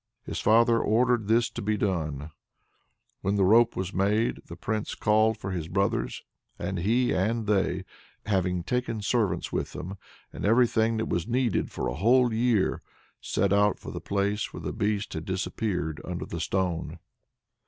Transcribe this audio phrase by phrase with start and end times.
[0.23, 2.31] His father ordered this to be done.
[3.21, 6.23] When the rope was made, the Prince called for his brothers,
[6.57, 7.85] and he and they,
[8.25, 9.99] having taken servants with them,
[10.33, 12.81] and everything that was needed for a whole year,
[13.21, 16.97] set out for the place where the Beast had disappeared under the stone.